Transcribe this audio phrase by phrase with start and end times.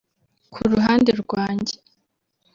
[0.53, 1.75] Ku ruhande rwanjye